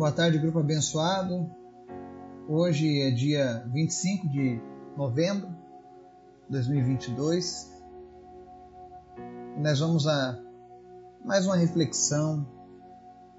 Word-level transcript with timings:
Boa 0.00 0.12
tarde, 0.12 0.38
grupo 0.38 0.60
abençoado. 0.60 1.54
Hoje 2.48 3.02
é 3.02 3.10
dia 3.10 3.62
25 3.66 4.30
de 4.30 4.58
novembro 4.96 5.48
de 6.46 6.52
2022. 6.52 7.70
E 9.58 9.60
nós 9.60 9.78
vamos 9.78 10.06
a 10.06 10.40
mais 11.22 11.44
uma 11.44 11.54
reflexão, 11.54 12.48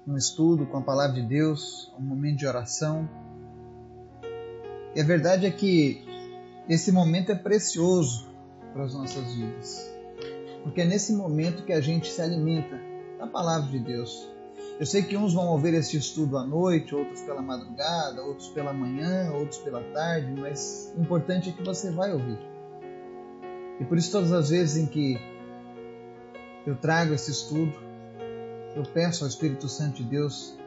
um 0.06 0.16
estudo 0.16 0.64
com 0.66 0.78
a 0.78 0.82
palavra 0.82 1.20
de 1.20 1.26
Deus, 1.26 1.92
um 1.98 2.02
momento 2.02 2.38
de 2.38 2.46
oração. 2.46 3.10
E 4.94 5.00
a 5.00 5.04
verdade 5.04 5.46
é 5.46 5.50
que 5.50 6.06
esse 6.68 6.92
momento 6.92 7.32
é 7.32 7.34
precioso 7.34 8.30
para 8.72 8.84
as 8.84 8.94
nossas 8.94 9.34
vidas. 9.34 9.92
Porque 10.62 10.82
é 10.82 10.84
nesse 10.84 11.12
momento 11.12 11.64
que 11.64 11.72
a 11.72 11.80
gente 11.80 12.08
se 12.08 12.22
alimenta 12.22 12.78
da 13.18 13.26
palavra 13.26 13.68
de 13.68 13.80
Deus. 13.80 14.31
Eu 14.82 14.86
sei 14.86 15.00
que 15.00 15.16
uns 15.16 15.32
vão 15.32 15.46
ouvir 15.46 15.74
este 15.74 15.96
estudo 15.96 16.36
à 16.36 16.44
noite, 16.44 16.92
outros 16.92 17.20
pela 17.20 17.40
madrugada, 17.40 18.20
outros 18.20 18.48
pela 18.48 18.72
manhã, 18.72 19.30
outros 19.32 19.58
pela 19.58 19.80
tarde, 19.92 20.32
mas 20.32 20.92
o 20.96 21.02
importante 21.02 21.50
é 21.50 21.52
que 21.52 21.62
você 21.62 21.92
vai 21.92 22.12
ouvir. 22.12 22.36
E 23.78 23.84
por 23.84 23.96
isso, 23.96 24.10
todas 24.10 24.32
as 24.32 24.50
vezes 24.50 24.76
em 24.76 24.86
que 24.86 25.20
eu 26.66 26.74
trago 26.74 27.14
esse 27.14 27.30
estudo, 27.30 27.72
eu 28.74 28.82
peço 28.82 29.22
ao 29.22 29.28
Espírito 29.30 29.68
Santo 29.68 30.02
de 30.02 30.02
Deus 30.02 30.58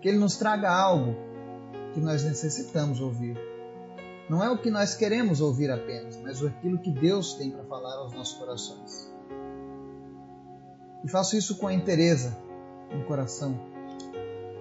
que 0.00 0.08
ele 0.08 0.18
nos 0.18 0.36
traga 0.36 0.70
algo 0.70 1.16
que 1.94 1.98
nós 1.98 2.22
necessitamos 2.22 3.00
ouvir. 3.00 3.36
Não 4.30 4.40
é 4.40 4.48
o 4.48 4.56
que 4.56 4.70
nós 4.70 4.94
queremos 4.94 5.40
ouvir 5.40 5.68
apenas, 5.68 6.16
mas 6.22 6.44
aquilo 6.44 6.78
que 6.78 6.92
Deus 6.92 7.32
tem 7.32 7.50
para 7.50 7.64
falar 7.64 7.96
aos 7.96 8.12
nossos 8.12 8.38
corações. 8.38 9.12
E 11.04 11.10
faço 11.10 11.36
isso 11.36 11.56
com 11.56 11.66
a 11.66 11.74
interesa 11.74 12.46
no 12.92 13.04
coração 13.04 13.58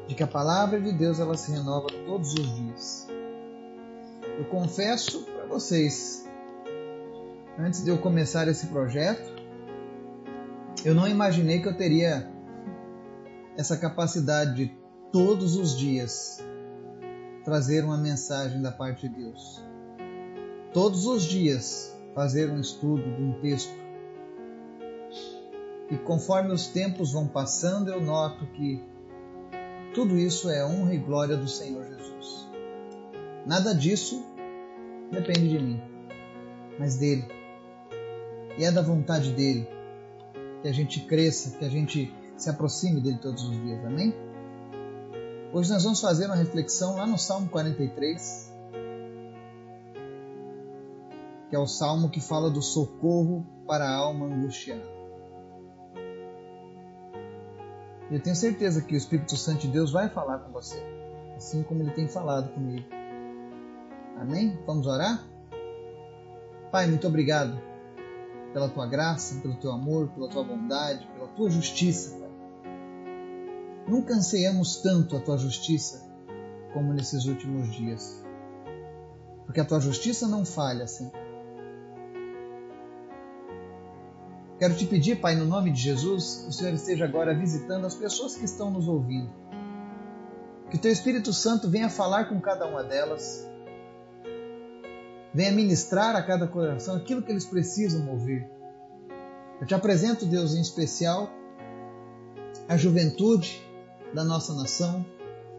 de 0.08 0.16
que 0.16 0.24
a 0.24 0.28
palavra 0.28 0.80
de 0.80 0.92
Deus 0.92 1.20
ela 1.20 1.36
se 1.36 1.52
renova 1.52 1.88
todos 2.06 2.34
os 2.34 2.56
dias. 2.56 3.08
Eu 4.38 4.46
confesso 4.46 5.24
para 5.24 5.46
vocês, 5.46 6.28
antes 7.60 7.84
de 7.84 7.90
eu 7.90 7.98
começar 7.98 8.48
esse 8.48 8.68
projeto, 8.68 9.36
eu 10.86 10.94
não 10.94 11.08
imaginei 11.08 11.62
que 11.62 11.68
eu 11.68 11.76
teria 11.76 12.32
essa 13.58 13.76
capacidade 13.76 14.56
de 14.56 14.78
todos 15.12 15.56
os 15.56 15.78
dias 15.78 16.40
trazer 17.44 17.84
uma 17.84 17.98
mensagem 17.98 18.62
da 18.62 18.72
parte 18.72 19.10
de 19.10 19.16
Deus. 19.16 19.64
Todos 20.74 21.06
os 21.06 21.24
dias 21.24 21.98
fazer 22.14 22.50
um 22.52 22.60
estudo 22.60 23.04
de 23.04 23.22
um 23.22 23.34
texto. 23.42 23.74
E 25.90 25.98
conforme 25.98 26.52
os 26.52 26.68
tempos 26.68 27.14
vão 27.14 27.28
passando, 27.28 27.90
eu 27.90 28.02
noto 28.02 28.46
que 28.48 28.84
tudo 29.94 30.18
isso 30.18 30.50
é 30.50 30.66
honra 30.66 30.94
e 30.94 30.98
glória 30.98 31.38
do 31.38 31.48
Senhor 31.48 31.86
Jesus. 31.86 32.48
Nada 33.46 33.74
disso 33.74 34.24
depende 35.12 35.48
de 35.48 35.60
mim, 35.60 35.82
mas 36.78 36.98
dele. 36.98 37.26
E 38.58 38.66
é 38.66 38.72
da 38.72 38.82
vontade 38.82 39.32
dele 39.32 39.68
que 40.62 40.68
a 40.68 40.74
gente 40.74 41.02
cresça, 41.02 41.58
que 41.58 41.64
a 41.64 41.70
gente 41.70 42.14
se 42.36 42.50
aproxime 42.50 43.00
dele 43.00 43.20
todos 43.20 43.44
os 43.44 43.62
dias. 43.62 43.86
Amém? 43.86 44.14
Hoje 45.54 45.72
nós 45.72 45.84
vamos 45.84 46.02
fazer 46.02 46.26
uma 46.26 46.36
reflexão 46.36 46.98
lá 46.98 47.08
no 47.08 47.18
Salmo 47.18 47.48
43, 47.50 48.54
que 51.50 51.56
é 51.56 51.60
o 51.60 51.66
salmo 51.66 52.10
que 52.10 52.20
fala 52.20 52.50
do 52.50 52.62
socorro 52.62 53.46
para 53.66 53.86
a 53.86 53.96
alma 53.96 54.26
angustiada. 54.26 54.97
Eu 58.12 58.22
tenho 58.22 58.36
certeza 58.36 58.82
que 58.82 58.94
o 58.94 58.98
Espírito 58.98 59.36
Santo 59.36 59.62
de 59.62 59.68
Deus 59.68 59.92
vai 59.92 60.10
falar 60.10 60.40
com 60.40 60.52
você, 60.52 60.82
assim 61.36 61.64
como 61.64 61.82
ele 61.82 61.92
tem 61.92 62.08
falado 62.08 62.54
comigo. 62.54 62.86
Amém? 64.18 64.58
Vamos 64.66 64.88
orar? 64.88 65.24
Pai, 66.72 66.88
muito 66.88 67.08
obrigado 67.08 67.60
pela 68.54 68.70
tua 68.70 68.88
graça, 68.88 69.40
pelo 69.42 69.56
teu 69.56 69.72
amor, 69.72 70.10
pela 70.10 70.30
tua 70.30 70.44
bondade, 70.44 71.08
pela 71.14 71.28
tua 71.28 71.50
justiça. 71.50 72.18
Nunca 73.88 74.14
ansiamos 74.14 74.78
tanto 74.82 75.16
a 75.16 75.20
tua 75.20 75.38
justiça 75.38 76.10
como 76.74 76.94
nesses 76.94 77.26
últimos 77.26 77.74
dias. 77.74 78.24
Porque 79.46 79.62
a 79.62 79.66
tua 79.66 79.80
justiça 79.80 80.28
não 80.28 80.44
falha, 80.44 80.86
Senhor. 80.88 81.14
Quero 84.60 84.76
te 84.76 84.86
pedir, 84.86 85.22
Pai, 85.22 85.36
no 85.36 85.46
nome 85.46 85.72
de 85.72 85.80
Jesus, 85.80 86.42
que 86.42 86.50
o 86.50 86.52
Senhor 86.52 86.74
esteja 86.74 87.06
agora 87.06 87.38
visitando 87.38 87.86
as 87.86 87.94
pessoas 87.94 88.36
que 88.36 88.46
estão 88.46 88.72
nos 88.72 88.88
ouvindo. 88.88 89.32
Que 90.72 90.78
o 90.78 90.80
teu 90.80 90.92
Espírito 90.92 91.32
Santo 91.32 91.70
venha 91.70 91.90
falar 91.90 92.26
com 92.26 92.42
cada 92.42 92.66
uma 92.66 92.84
delas. 92.84 93.48
Venha 95.32 95.52
ministrar 95.52 96.16
a 96.16 96.24
cada 96.24 96.48
coração 96.48 96.96
aquilo 96.96 97.22
que 97.22 97.32
eles 97.32 97.46
precisam 97.46 98.10
ouvir. 98.10 98.50
Eu 99.62 99.68
te 99.68 99.76
apresento, 99.76 100.26
Deus, 100.26 100.56
em 100.56 100.62
especial, 100.62 101.30
a 102.68 102.76
juventude, 102.76 103.62
da 104.14 104.24
nossa 104.24 104.54
nação, 104.54 105.06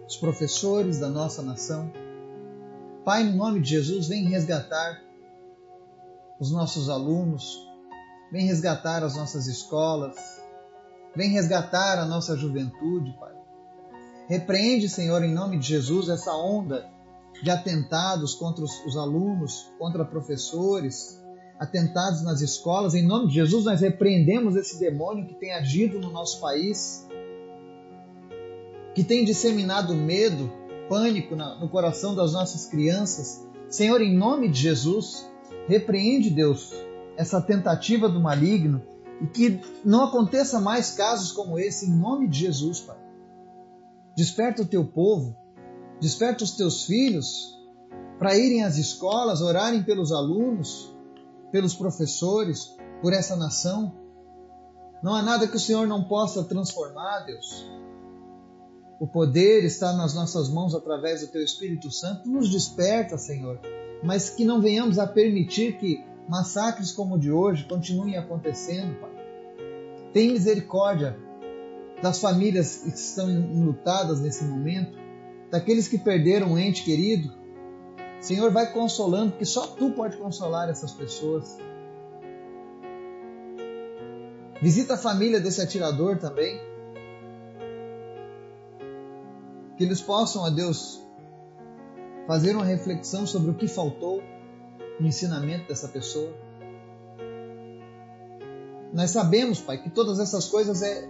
os 0.06 0.16
professores 0.16 0.98
da 0.98 1.08
nossa 1.08 1.42
nação. 1.42 1.92
Pai, 3.04 3.22
no 3.22 3.36
nome 3.36 3.60
de 3.60 3.70
Jesus, 3.70 4.08
vem 4.08 4.24
resgatar 4.24 5.00
os 6.40 6.50
nossos 6.50 6.88
alunos, 6.88 7.67
vem 8.30 8.46
resgatar 8.46 9.02
as 9.02 9.16
nossas 9.16 9.46
escolas, 9.46 10.16
vem 11.14 11.30
resgatar 11.30 11.98
a 11.98 12.06
nossa 12.06 12.36
juventude, 12.36 13.16
Pai. 13.18 13.32
Repreende, 14.28 14.88
Senhor, 14.88 15.22
em 15.22 15.32
nome 15.32 15.58
de 15.58 15.66
Jesus, 15.66 16.08
essa 16.08 16.32
onda 16.32 16.86
de 17.42 17.50
atentados 17.50 18.34
contra 18.34 18.62
os, 18.64 18.84
os 18.84 18.96
alunos, 18.96 19.72
contra 19.78 20.04
professores, 20.04 21.22
atentados 21.58 22.22
nas 22.22 22.40
escolas. 22.40 22.94
Em 22.94 23.06
nome 23.06 23.28
de 23.28 23.34
Jesus, 23.34 23.64
nós 23.64 23.80
repreendemos 23.80 24.54
esse 24.56 24.78
demônio 24.78 25.26
que 25.26 25.34
tem 25.34 25.54
agido 25.54 25.98
no 25.98 26.10
nosso 26.10 26.40
país 26.40 27.08
que 28.98 29.04
tem 29.04 29.24
disseminado 29.24 29.94
medo, 29.94 30.50
pânico 30.88 31.36
no 31.36 31.68
coração 31.68 32.16
das 32.16 32.32
nossas 32.32 32.66
crianças. 32.66 33.46
Senhor, 33.68 34.00
em 34.00 34.12
nome 34.12 34.48
de 34.48 34.60
Jesus, 34.60 35.24
repreende, 35.68 36.30
Deus, 36.30 36.74
essa 37.18 37.40
tentativa 37.40 38.08
do 38.08 38.20
maligno 38.20 38.80
e 39.20 39.26
que 39.26 39.60
não 39.84 40.04
aconteça 40.04 40.60
mais 40.60 40.92
casos 40.92 41.32
como 41.32 41.58
esse, 41.58 41.86
em 41.86 41.92
nome 41.92 42.28
de 42.28 42.38
Jesus, 42.38 42.80
Pai. 42.80 42.96
Desperta 44.16 44.62
o 44.62 44.66
teu 44.66 44.84
povo, 44.84 45.36
desperta 46.00 46.44
os 46.44 46.52
teus 46.52 46.84
filhos 46.84 47.58
para 48.20 48.36
irem 48.36 48.62
às 48.62 48.78
escolas, 48.78 49.40
orarem 49.40 49.82
pelos 49.82 50.12
alunos, 50.12 50.94
pelos 51.50 51.74
professores, 51.74 52.76
por 53.02 53.12
essa 53.12 53.34
nação. 53.34 53.92
Não 55.02 55.12
há 55.12 55.20
nada 55.22 55.48
que 55.48 55.56
o 55.56 55.60
Senhor 55.60 55.88
não 55.88 56.04
possa 56.04 56.44
transformar, 56.44 57.20
Deus. 57.20 57.68
O 59.00 59.08
poder 59.08 59.64
está 59.64 59.92
nas 59.92 60.14
nossas 60.14 60.48
mãos 60.48 60.72
através 60.72 61.20
do 61.20 61.28
Teu 61.28 61.42
Espírito 61.42 61.90
Santo. 61.90 62.28
Nos 62.28 62.48
desperta, 62.48 63.18
Senhor, 63.18 63.60
mas 64.04 64.30
que 64.30 64.44
não 64.44 64.60
venhamos 64.60 65.00
a 65.00 65.06
permitir 65.06 65.78
que 65.78 66.07
massacres 66.28 66.92
como 66.92 67.14
o 67.14 67.18
de 67.18 67.30
hoje 67.30 67.64
continuem 67.64 68.16
acontecendo, 68.16 69.00
Pai. 69.00 69.10
Tem 70.12 70.32
misericórdia 70.32 71.16
das 72.02 72.20
famílias 72.20 72.78
que 72.78 72.88
estão 72.90 73.28
enlutadas 73.30 74.20
nesse 74.20 74.44
momento, 74.44 74.96
daqueles 75.50 75.88
que 75.88 75.98
perderam 75.98 76.52
um 76.52 76.58
ente 76.58 76.84
querido. 76.84 77.32
Senhor, 78.20 78.50
vai 78.52 78.72
consolando, 78.72 79.30
porque 79.32 79.44
só 79.44 79.66
Tu 79.66 79.90
pode 79.90 80.16
consolar 80.16 80.68
essas 80.68 80.92
pessoas. 80.92 81.58
Visita 84.60 84.94
a 84.94 84.98
família 84.98 85.40
desse 85.40 85.60
atirador 85.60 86.18
também. 86.18 86.68
que 89.78 89.84
eles 89.84 90.02
possam, 90.02 90.44
a 90.44 90.50
Deus, 90.50 91.00
fazer 92.26 92.56
uma 92.56 92.64
reflexão 92.64 93.24
sobre 93.24 93.52
o 93.52 93.54
que 93.54 93.68
faltou 93.68 94.20
no 94.98 95.06
ensinamento 95.06 95.68
dessa 95.68 95.88
pessoa. 95.88 96.32
Nós 98.92 99.10
sabemos, 99.10 99.60
Pai, 99.60 99.82
que 99.82 99.90
todas 99.90 100.18
essas 100.18 100.46
coisas 100.48 100.82
é, 100.82 101.08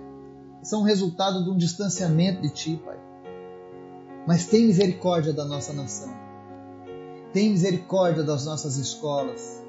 são 0.63 0.83
resultado 0.83 1.45
de 1.45 1.51
um 1.51 1.57
distanciamento 1.57 2.43
de 2.43 2.51
Ti, 2.51 2.83
Pai. 2.85 2.99
Mas 4.27 4.47
tem 4.47 4.67
misericórdia 4.67 5.33
da 5.33 5.45
nossa 5.45 5.73
nação. 5.73 6.13
Tem 7.33 7.51
misericórdia 7.51 8.23
das 8.23 8.45
nossas 8.45 8.77
escolas, 8.77 9.63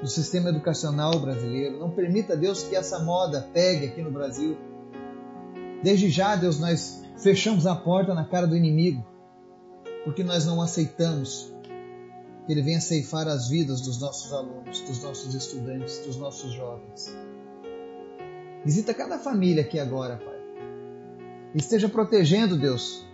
do 0.00 0.08
sistema 0.08 0.48
educacional 0.48 1.18
brasileiro. 1.18 1.78
Não 1.78 1.90
permita, 1.90 2.36
Deus, 2.36 2.62
que 2.62 2.76
essa 2.76 2.98
moda 3.00 3.48
pegue 3.52 3.86
aqui 3.86 4.00
no 4.00 4.10
Brasil. 4.10 4.56
Desde 5.82 6.08
já, 6.08 6.36
Deus, 6.36 6.58
nós 6.58 7.00
Fechamos 7.20 7.66
a 7.66 7.76
porta 7.76 8.14
na 8.14 8.24
cara 8.24 8.46
do 8.46 8.56
inimigo, 8.56 9.06
porque 10.04 10.24
nós 10.24 10.46
não 10.46 10.62
aceitamos 10.62 11.52
ele 12.52 12.62
venha 12.62 12.80
ceifar 12.80 13.28
as 13.28 13.48
vidas 13.48 13.80
dos 13.80 14.00
nossos 14.00 14.32
alunos, 14.32 14.80
dos 14.80 15.02
nossos 15.02 15.34
estudantes, 15.34 15.98
dos 16.06 16.16
nossos 16.16 16.52
jovens. 16.52 17.14
Visita 18.64 18.92
cada 18.92 19.18
família 19.18 19.62
aqui 19.62 19.78
agora, 19.78 20.16
Pai. 20.16 20.40
Esteja 21.54 21.88
protegendo, 21.88 22.56
Deus, 22.56 23.06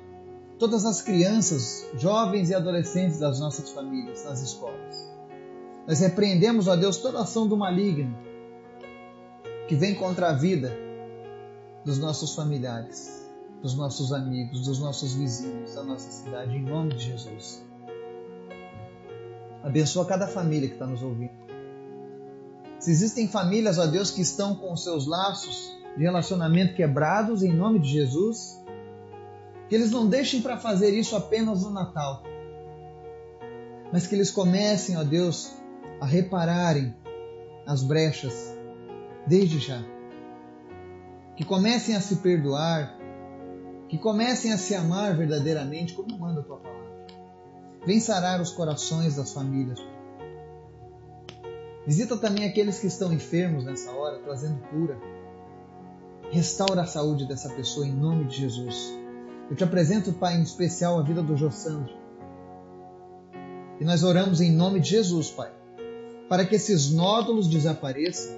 todas 0.58 0.84
as 0.84 1.02
crianças, 1.02 1.86
jovens 1.98 2.50
e 2.50 2.54
adolescentes 2.54 3.18
das 3.18 3.38
nossas 3.38 3.70
famílias, 3.70 4.24
nas 4.24 4.40
escolas. 4.40 5.12
Nós 5.86 6.00
repreendemos, 6.00 6.66
ó 6.66 6.74
Deus, 6.74 6.96
toda 6.98 7.20
ação 7.20 7.46
do 7.46 7.56
maligno 7.56 8.16
que 9.68 9.74
vem 9.74 9.94
contra 9.94 10.30
a 10.30 10.32
vida 10.32 10.72
dos 11.84 11.98
nossos 11.98 12.34
familiares, 12.34 13.28
dos 13.62 13.74
nossos 13.74 14.12
amigos, 14.12 14.66
dos 14.66 14.78
nossos 14.78 15.14
vizinhos, 15.14 15.74
da 15.74 15.82
nossa 15.82 16.10
cidade, 16.10 16.56
em 16.56 16.62
nome 16.62 16.94
de 16.94 17.04
Jesus. 17.04 17.65
Abençoa 19.66 20.06
cada 20.06 20.28
família 20.28 20.68
que 20.68 20.74
está 20.74 20.86
nos 20.86 21.02
ouvindo. 21.02 21.32
Se 22.78 22.88
existem 22.88 23.26
famílias, 23.26 23.78
ó 23.78 23.86
Deus, 23.86 24.12
que 24.12 24.22
estão 24.22 24.54
com 24.54 24.76
seus 24.76 25.08
laços 25.08 25.76
de 25.96 26.04
relacionamento 26.04 26.76
quebrados, 26.76 27.42
em 27.42 27.52
nome 27.52 27.80
de 27.80 27.88
Jesus, 27.88 28.62
que 29.68 29.74
eles 29.74 29.90
não 29.90 30.08
deixem 30.08 30.40
para 30.40 30.56
fazer 30.56 30.96
isso 30.96 31.16
apenas 31.16 31.64
no 31.64 31.70
Natal, 31.70 32.22
mas 33.92 34.06
que 34.06 34.14
eles 34.14 34.30
comecem, 34.30 34.96
ó 34.96 35.02
Deus, 35.02 35.52
a 36.00 36.06
repararem 36.06 36.94
as 37.66 37.82
brechas 37.82 38.56
desde 39.26 39.58
já. 39.58 39.82
Que 41.34 41.44
comecem 41.44 41.96
a 41.96 42.00
se 42.00 42.16
perdoar, 42.16 42.96
que 43.88 43.98
comecem 43.98 44.52
a 44.52 44.58
se 44.58 44.76
amar 44.76 45.16
verdadeiramente, 45.16 45.92
como 45.92 46.16
manda 46.16 46.40
a 46.40 46.44
tua 46.44 46.58
palavra. 46.58 46.85
Vem 47.86 48.00
sarar 48.00 48.40
os 48.40 48.50
corações 48.50 49.14
das 49.14 49.32
famílias. 49.32 49.78
Visita 51.86 52.16
também 52.16 52.44
aqueles 52.44 52.80
que 52.80 52.88
estão 52.88 53.12
enfermos 53.12 53.64
nessa 53.64 53.92
hora, 53.92 54.18
trazendo 54.18 54.60
cura. 54.68 54.98
Restaura 56.32 56.82
a 56.82 56.86
saúde 56.86 57.26
dessa 57.26 57.48
pessoa 57.50 57.86
em 57.86 57.92
nome 57.92 58.24
de 58.24 58.38
Jesus. 58.38 58.92
Eu 59.48 59.54
te 59.54 59.62
apresento, 59.62 60.12
Pai, 60.12 60.36
em 60.36 60.42
especial 60.42 60.98
a 60.98 61.02
vida 61.02 61.22
do 61.22 61.36
Jô 61.36 61.48
Sandro. 61.52 61.94
E 63.80 63.84
nós 63.84 64.02
oramos 64.02 64.40
em 64.40 64.50
nome 64.50 64.80
de 64.80 64.90
Jesus, 64.90 65.30
Pai, 65.30 65.52
para 66.28 66.44
que 66.44 66.56
esses 66.56 66.90
nódulos 66.90 67.46
desapareçam, 67.46 68.34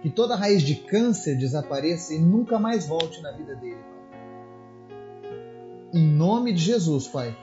que 0.00 0.10
toda 0.10 0.36
raiz 0.36 0.62
de 0.62 0.76
câncer 0.76 1.36
desapareça 1.36 2.14
e 2.14 2.20
nunca 2.20 2.56
mais 2.56 2.86
volte 2.86 3.20
na 3.20 3.32
vida 3.32 3.56
dele, 3.56 3.80
Pai. 3.80 3.96
Em 5.94 6.06
nome 6.06 6.52
de 6.52 6.62
Jesus, 6.62 7.08
Pai. 7.08 7.36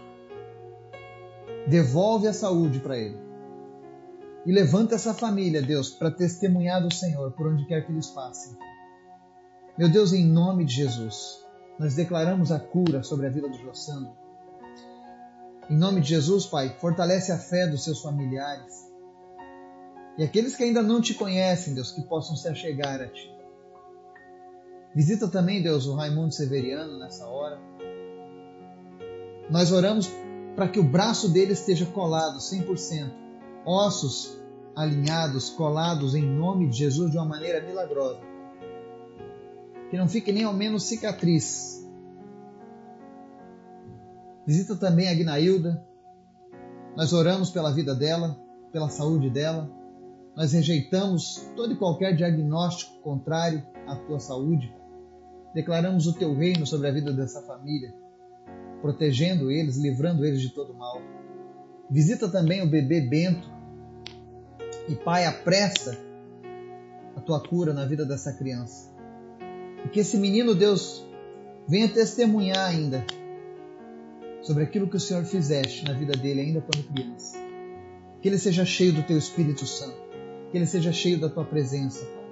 Devolve 1.68 2.28
a 2.28 2.34
saúde 2.34 2.80
para 2.80 2.98
ele. 2.98 3.18
E 4.46 4.52
levanta 4.52 4.96
essa 4.96 5.14
família, 5.14 5.62
Deus, 5.62 5.90
para 5.90 6.12
testemunhar 6.12 6.82
do 6.82 6.94
Senhor 6.94 7.32
por 7.32 7.48
onde 7.48 7.66
quer 7.66 7.86
que 7.86 7.92
eles 7.92 8.08
passem. 8.08 8.58
Meu 9.78 9.90
Deus, 9.90 10.12
em 10.12 10.26
nome 10.26 10.66
de 10.66 10.74
Jesus, 10.76 11.44
nós 11.80 11.96
declaramos 11.96 12.52
a 12.52 12.60
cura 12.60 13.02
sobre 13.02 13.28
a 13.28 13.30
vida 13.30 13.48
do 13.48 13.58
Jossandro. 13.58 14.12
Em 15.70 15.78
nome 15.78 16.02
de 16.02 16.10
Jesus, 16.10 16.46
Pai, 16.46 16.76
fortalece 16.80 17.32
a 17.32 17.38
fé 17.38 17.66
dos 17.66 17.84
seus 17.84 18.02
familiares. 18.02 18.92
E 20.18 20.24
aqueles 20.24 20.56
que 20.56 20.64
ainda 20.64 20.84
não 20.84 21.02
te 21.02 21.14
conhecem, 21.14 21.74
Deus, 21.74 21.92
que 21.92 22.02
possam 22.04 22.36
se 22.36 22.48
achegar 22.48 23.02
a 23.02 23.08
Ti. 23.08 23.34
Visita 24.94 25.28
também, 25.28 25.64
Deus, 25.64 25.88
o 25.88 25.96
Raimundo 25.96 26.34
Severiano 26.34 27.00
nessa 27.00 27.26
hora. 27.26 27.60
Nós 29.50 29.72
oramos 29.72 30.08
para 30.56 30.68
que 30.68 30.80
o 30.80 30.84
braço 30.84 31.30
dele 31.30 31.54
esteja 31.54 31.86
colado 31.86 32.40
100% 32.40 33.12
ossos 33.66 34.38
alinhados, 34.76 35.50
colados 35.50 36.16
em 36.16 36.24
nome 36.24 36.68
de 36.68 36.78
Jesus 36.78 37.12
de 37.12 37.18
uma 37.18 37.26
maneira 37.26 37.62
milagrosa. 37.66 38.20
Que 39.90 39.98
não 39.98 40.08
fique 40.08 40.32
nem 40.32 40.44
ao 40.44 40.54
menos 40.54 40.84
cicatriz. 40.84 41.88
Visita 44.46 44.76
também 44.76 45.08
a 45.08 45.14
Guinailda. 45.14 45.86
Nós 46.96 47.14
oramos 47.14 47.50
pela 47.50 47.72
vida 47.72 47.96
dela, 47.96 48.38
pela 48.72 48.90
saúde 48.90 49.30
dela. 49.30 49.70
Nós 50.36 50.52
rejeitamos 50.52 51.48
todo 51.56 51.74
e 51.74 51.78
qualquer 51.78 52.16
diagnóstico 52.16 53.00
contrário 53.02 53.64
à 53.88 53.96
tua 53.96 54.20
saúde. 54.20 54.74
Declaramos 55.54 56.08
o 56.08 56.14
teu 56.14 56.36
reino 56.36 56.66
sobre 56.66 56.88
a 56.88 56.92
vida 56.92 57.14
dessa 57.14 57.44
família, 57.44 57.94
protegendo 58.84 59.50
eles, 59.50 59.78
livrando 59.78 60.26
eles 60.26 60.42
de 60.42 60.50
todo 60.50 60.74
mal. 60.74 61.02
Visita 61.90 62.28
também 62.28 62.62
o 62.62 62.70
bebê 62.70 63.00
Bento, 63.00 63.50
e 64.90 64.96
Pai, 64.96 65.26
apressa 65.26 65.98
a 67.16 67.22
tua 67.22 67.40
cura 67.40 67.74
na 67.74 67.86
vida 67.86 68.06
dessa 68.06 68.34
criança. 68.34 68.94
E 69.86 69.88
que 69.88 70.02
esse 70.02 70.18
menino, 70.18 70.54
Deus, 70.54 71.02
venha 71.66 71.88
testemunhar 71.88 72.70
ainda 72.70 73.06
sobre 74.42 74.66
aquilo 74.66 74.90
que 74.90 74.98
o 74.98 75.00
Senhor 75.00 75.24
fizeste 75.24 75.86
na 75.86 75.94
vida 75.94 76.12
dele, 76.18 76.42
ainda 76.42 76.60
quando 76.60 76.86
criança. 76.94 77.38
Que 78.22 78.28
ele 78.28 78.38
seja 78.38 78.66
cheio 78.66 78.92
do 78.92 79.04
teu 79.04 79.18
Espírito 79.18 79.66
Santo. 79.66 79.96
Que 80.52 80.58
ele 80.58 80.66
seja 80.66 80.92
cheio 80.92 81.18
da 81.18 81.30
tua 81.30 81.46
presença, 81.46 82.04
Pai. 82.04 82.24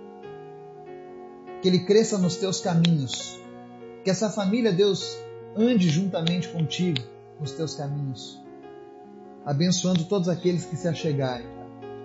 Que 1.62 1.70
ele 1.70 1.80
cresça 1.86 2.18
nos 2.18 2.36
teus 2.36 2.60
caminhos. 2.60 3.40
Que 4.04 4.10
essa 4.10 4.30
família, 4.30 4.74
Deus, 4.74 5.18
ande 5.56 5.90
juntamente 5.90 6.50
contigo 6.50 7.02
nos 7.40 7.52
teus 7.52 7.76
caminhos. 7.76 8.42
Abençoando 9.46 10.06
todos 10.06 10.30
aqueles 10.30 10.66
que 10.66 10.76
se 10.76 10.88
achegarem 10.88 11.62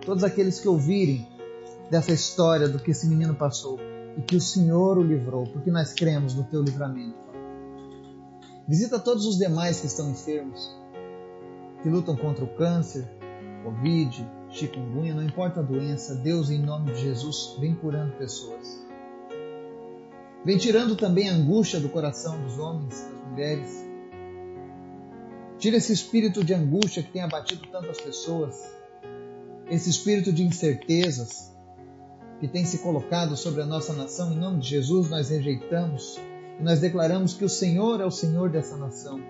todos 0.06 0.22
aqueles 0.22 0.60
que 0.60 0.68
ouvirem 0.68 1.26
dessa 1.90 2.12
história 2.12 2.68
do 2.68 2.78
que 2.78 2.92
esse 2.92 3.08
menino 3.08 3.34
passou 3.34 3.78
e 4.16 4.22
que 4.22 4.36
o 4.36 4.40
Senhor 4.40 4.96
o 4.96 5.02
livrou, 5.02 5.44
porque 5.48 5.70
nós 5.70 5.92
cremos 5.92 6.32
no 6.32 6.44
teu 6.44 6.62
livramento. 6.62 7.26
Visita 8.66 9.00
todos 9.00 9.26
os 9.26 9.36
demais 9.36 9.80
que 9.80 9.86
estão 9.86 10.10
enfermos, 10.10 10.74
que 11.82 11.88
lutam 11.88 12.16
contra 12.16 12.44
o 12.44 12.54
câncer, 12.56 13.06
Covid, 13.64 14.26
chikungunya, 14.48 15.12
não 15.12 15.24
importa 15.24 15.58
a 15.58 15.62
doença, 15.62 16.14
Deus, 16.14 16.50
em 16.50 16.62
nome 16.62 16.92
de 16.92 17.00
Jesus, 17.00 17.56
vem 17.58 17.74
curando 17.74 18.12
pessoas. 18.12 18.80
Vem 20.44 20.56
tirando 20.56 20.94
também 20.94 21.28
a 21.28 21.34
angústia 21.34 21.80
do 21.80 21.88
coração 21.88 22.40
dos 22.42 22.58
homens, 22.58 23.04
mulheres. 23.36 23.86
Tira 25.58 25.76
esse 25.76 25.92
espírito 25.92 26.42
de 26.42 26.54
angústia 26.54 27.02
que 27.02 27.12
tem 27.12 27.22
abatido 27.22 27.66
tantas 27.70 28.00
pessoas 28.00 28.76
esse 29.68 29.90
espírito 29.90 30.32
de 30.32 30.44
incertezas 30.44 31.52
que 32.38 32.46
tem 32.46 32.64
se 32.64 32.78
colocado 32.78 33.36
sobre 33.36 33.62
a 33.62 33.66
nossa 33.66 33.92
nação, 33.92 34.32
em 34.32 34.36
nome 34.36 34.60
de 34.60 34.68
Jesus, 34.68 35.10
nós 35.10 35.30
rejeitamos 35.30 36.20
e 36.60 36.62
nós 36.62 36.80
declaramos 36.80 37.34
que 37.34 37.44
o 37.44 37.48
Senhor 37.48 38.00
é 38.00 38.04
o 38.04 38.10
Senhor 38.10 38.48
dessa 38.48 38.76
nação. 38.76 39.20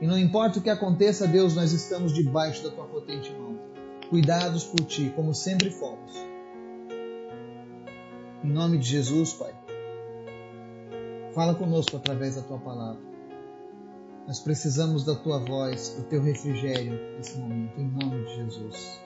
E 0.00 0.06
não 0.06 0.18
importa 0.18 0.58
o 0.58 0.62
que 0.62 0.70
aconteça, 0.70 1.26
Deus, 1.28 1.54
nós 1.54 1.72
estamos 1.72 2.14
debaixo 2.14 2.62
da 2.64 2.70
tua 2.70 2.86
potente 2.86 3.30
mão, 3.32 3.58
cuidados 4.08 4.64
por 4.64 4.80
ti, 4.86 5.12
como 5.14 5.34
sempre 5.34 5.70
fomos. 5.70 6.12
Em 8.42 8.48
nome 8.48 8.78
de 8.78 8.88
Jesus, 8.88 9.34
Pai, 9.34 9.54
fala 11.34 11.54
conosco 11.54 11.96
através 11.96 12.36
da 12.36 12.42
tua 12.42 12.58
palavra. 12.58 13.00
Nós 14.26 14.38
precisamos 14.38 15.04
da 15.04 15.14
tua 15.14 15.38
voz, 15.38 15.96
do 15.96 16.04
teu 16.04 16.22
refrigério 16.22 17.16
nesse 17.16 17.38
momento, 17.38 17.80
em 17.80 17.88
nome 17.88 18.24
de 18.24 18.36
Jesus. 18.36 19.00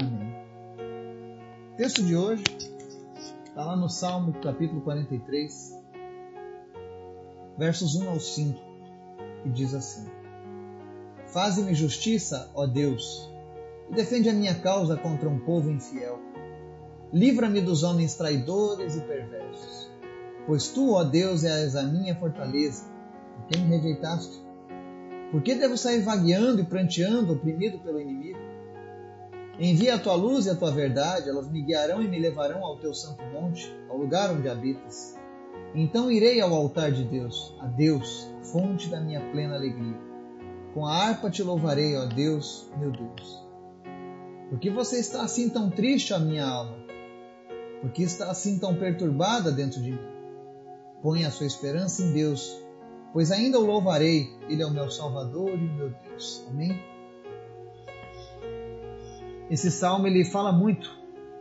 Amém. 0.00 0.34
O 1.72 1.76
texto 1.76 2.02
de 2.02 2.16
hoje 2.16 2.42
está 3.44 3.64
lá 3.64 3.76
no 3.76 3.88
Salmo 3.88 4.32
capítulo 4.40 4.80
43, 4.80 5.78
versos 7.56 7.94
1 7.94 8.10
ao 8.10 8.18
5, 8.18 8.60
que 9.42 9.50
diz 9.50 9.72
assim: 9.72 10.06
Faze-me 11.28 11.74
justiça, 11.74 12.50
ó 12.54 12.66
Deus, 12.66 13.30
e 13.90 13.94
defende 13.94 14.28
a 14.28 14.32
minha 14.32 14.54
causa 14.54 14.96
contra 14.96 15.28
um 15.28 15.38
povo 15.38 15.70
infiel. 15.70 16.18
Livra-me 17.12 17.60
dos 17.60 17.82
homens 17.82 18.14
traidores 18.14 18.96
e 18.96 19.00
perversos. 19.00 19.79
Pois 20.50 20.66
tu, 20.66 20.94
ó 20.94 21.04
Deus, 21.04 21.44
és 21.44 21.76
a 21.76 21.84
minha 21.84 22.12
fortaleza 22.16 22.84
por 23.36 23.46
que 23.46 23.56
me 23.56 23.76
rejeitaste? 23.76 24.42
Por 25.30 25.42
que 25.42 25.54
devo 25.54 25.76
sair 25.76 26.02
vagueando 26.02 26.60
e 26.60 26.64
pranteando, 26.64 27.34
oprimido 27.34 27.78
pelo 27.78 28.00
inimigo? 28.00 28.40
Envia 29.60 29.94
a 29.94 29.98
tua 30.00 30.16
luz 30.16 30.46
e 30.46 30.50
a 30.50 30.56
tua 30.56 30.72
verdade, 30.72 31.28
elas 31.28 31.48
me 31.48 31.62
guiarão 31.62 32.02
e 32.02 32.08
me 32.08 32.18
levarão 32.18 32.64
ao 32.64 32.76
teu 32.78 32.92
santo 32.92 33.22
monte, 33.26 33.72
ao 33.88 33.96
lugar 33.96 34.32
onde 34.32 34.48
habitas. 34.48 35.16
Então 35.72 36.10
irei 36.10 36.40
ao 36.40 36.52
altar 36.52 36.90
de 36.90 37.04
Deus, 37.04 37.54
a 37.60 37.66
Deus, 37.66 38.28
fonte 38.42 38.88
da 38.88 39.00
minha 39.00 39.20
plena 39.30 39.54
alegria. 39.54 40.00
Com 40.74 40.84
a 40.84 40.96
harpa 40.96 41.30
te 41.30 41.44
louvarei, 41.44 41.96
ó 41.96 42.06
Deus, 42.06 42.68
meu 42.76 42.90
Deus. 42.90 43.46
Por 44.48 44.58
que 44.58 44.68
você 44.68 44.98
está 44.98 45.22
assim 45.22 45.48
tão 45.48 45.70
triste, 45.70 46.12
ó 46.12 46.18
minha 46.18 46.44
alma? 46.44 46.76
Por 47.80 47.92
que 47.92 48.02
está 48.02 48.32
assim 48.32 48.58
tão 48.58 48.74
perturbada 48.74 49.52
dentro 49.52 49.80
de 49.80 49.92
mim? 49.92 50.19
Põe 51.02 51.24
a 51.24 51.30
sua 51.30 51.46
esperança 51.46 52.02
em 52.02 52.12
Deus, 52.12 52.62
pois 53.12 53.30
ainda 53.30 53.58
o 53.58 53.64
louvarei, 53.64 54.28
ele 54.48 54.62
é 54.62 54.66
o 54.66 54.70
meu 54.70 54.90
Salvador 54.90 55.50
e 55.50 55.54
o 55.54 55.74
meu 55.74 55.90
Deus. 55.90 56.44
Amém? 56.48 56.78
Esse 59.50 59.70
salmo 59.70 60.06
ele 60.06 60.24
fala 60.24 60.52
muito 60.52 60.96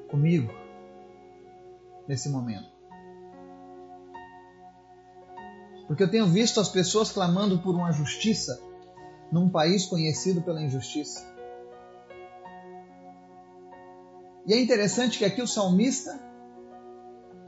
comigo 0.08 0.52
nesse 2.08 2.30
momento. 2.30 2.70
Porque 5.88 6.04
eu 6.04 6.10
tenho 6.10 6.26
visto 6.28 6.60
as 6.60 6.70
pessoas 6.70 7.12
clamando 7.12 7.60
por 7.60 7.76
uma 7.76 7.92
justiça 7.92 8.62
num 9.32 9.50
país 9.50 9.86
conhecido 9.86 10.42
pela 10.42 10.62
injustiça. 10.62 11.28
E 14.46 14.54
é 14.54 14.60
interessante 14.60 15.20
que 15.20 15.26
aqui 15.26 15.42
o 15.42 15.48
salmista 15.48 16.29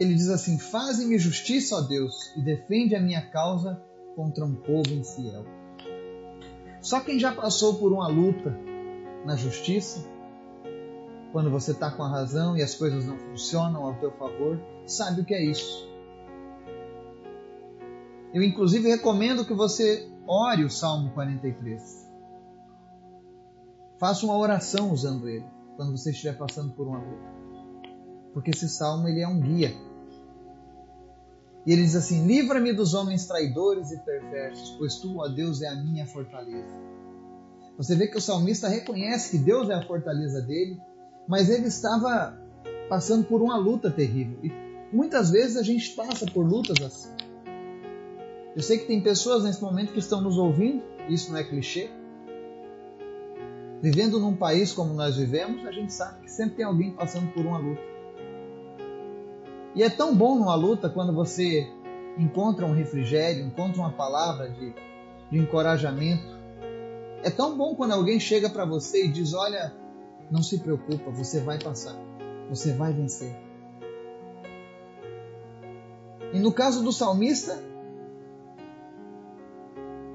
ele 0.01 0.15
diz 0.15 0.29
assim: 0.29 0.58
Faze-me 0.58 1.20
justiça, 1.20 1.75
ó 1.75 1.81
Deus, 1.81 2.36
e 2.36 2.41
defende 2.41 2.96
a 2.96 3.00
minha 3.00 3.22
causa 3.29 3.79
contra 4.15 4.43
um 4.43 4.55
povo 4.55 4.91
infiel. 4.91 5.46
Só 6.81 7.00
quem 7.01 7.20
já 7.20 7.31
passou 7.31 7.75
por 7.75 7.93
uma 7.93 8.08
luta 8.08 8.58
na 9.24 9.36
justiça, 9.36 10.03
quando 11.31 11.51
você 11.51 11.72
está 11.72 11.91
com 11.91 12.01
a 12.01 12.10
razão 12.10 12.58
e 12.58 12.63
as 12.63 12.74
coisas 12.74 13.05
não 13.05 13.15
funcionam 13.15 13.86
ao 13.86 13.93
teu 14.00 14.12
favor, 14.13 14.60
sabe 14.88 15.22
o 15.22 15.25
que 15.25 15.36
é 15.36 15.46
isso. 15.46 15.88
Eu, 18.34 18.41
inclusive, 18.41 18.89
recomendo 18.89 19.46
que 19.46 19.53
você 19.53 20.10
ore 20.25 20.63
o 20.63 20.70
Salmo 20.70 21.12
43. 21.12 22.10
Faça 24.00 24.25
uma 24.25 24.36
oração 24.36 24.91
usando 24.91 25.29
ele, 25.29 25.46
quando 25.75 25.96
você 25.96 26.10
estiver 26.10 26.36
passando 26.36 26.74
por 26.74 26.88
uma 26.88 26.98
luta. 26.98 27.31
Porque 28.34 28.50
esse 28.50 28.67
salmo 28.67 29.08
ele 29.08 29.22
é 29.22 29.27
um 29.27 29.39
guia 29.39 29.90
e 31.65 31.72
ele 31.72 31.84
diz 31.84 31.96
assim: 31.96 32.25
Livra-me 32.25 32.74
dos 32.74 32.94
homens 32.94 33.25
traidores 33.25 33.91
e 33.91 33.98
perversos, 34.00 34.75
pois 34.77 34.96
tu, 34.96 35.20
ó 35.20 35.27
Deus, 35.27 35.62
é 35.62 35.68
a 35.68 35.75
minha 35.75 36.06
fortaleza. 36.06 36.75
Você 37.77 37.96
vê 37.96 38.08
que 38.08 38.18
o 38.18 38.22
salmista 38.22 38.68
reconhece 38.68 39.32
que 39.32 39.44
Deus 39.44 39.70
é 39.70 39.74
a 39.74 39.86
fortaleza 39.86 40.41
dele, 40.41 40.80
mas 41.27 41.50
ele 41.50 41.68
estava 41.68 42.38
passando 42.89 43.25
por 43.25 43.41
uma 43.41 43.58
luta 43.58 43.89
terrível. 43.89 44.38
E 44.44 44.51
muitas 44.94 45.32
vezes 45.32 45.58
a 45.58 45.63
gente 45.63 45.91
passa 45.91 46.25
por 46.25 46.46
lutas 46.46 46.84
assim. 46.84 47.10
Eu 48.56 48.62
sei 48.62 48.80
que 48.80 48.86
tem 48.86 49.01
pessoas 49.01 49.44
nesse 49.44 49.62
momento 49.62 49.94
que 49.94 50.00
estão 50.00 50.20
nos 50.20 50.38
ouvindo, 50.38 50.84
isso 51.08 51.32
não 51.32 51.39
é 51.39 51.44
clichê. 51.44 51.89
Vivendo 53.82 54.20
num 54.20 54.36
país 54.36 54.74
como 54.74 54.94
nós 54.94 55.15
vivemos, 55.15 55.65
a 55.65 55.72
gente 55.72 55.94
sabe 55.94 56.22
que 56.22 56.32
sempre 56.32 56.58
tem 56.58 56.65
alguém 56.65 56.91
passando 56.91 57.32
por 57.34 57.46
uma 57.46 57.58
luta. 57.58 57.90
E 59.74 59.84
é 59.84 59.90
tão 59.90 60.16
bom 60.16 60.36
numa 60.38 60.56
luta 60.56 60.90
quando 60.90 61.13
você 61.13 61.72
encontra 62.18 62.66
um 62.66 62.74
refrigério, 62.74 63.46
encontra 63.46 63.80
uma 63.80 63.92
palavra 63.92 64.50
de, 64.50 64.74
de 65.32 65.38
encorajamento. 65.38 66.40
É 67.24 67.30
tão 67.30 67.58
bom 67.58 67.75
quando 67.75 67.94
alguém 67.94 68.20
chega 68.20 68.50
para 68.50 68.66
você 68.66 69.06
e 69.06 69.08
diz: 69.08 69.34
Olha, 69.34 69.74
não 70.30 70.44
se 70.44 70.60
preocupa, 70.60 71.10
você 71.12 71.40
vai 71.40 71.60
passar, 71.60 71.96
você 72.50 72.74
vai 72.74 72.92
vencer. 72.92 73.36
E 76.34 76.40
no 76.40 76.51
caso 76.51 76.84
do 76.84 76.92
salmista, 76.92 77.60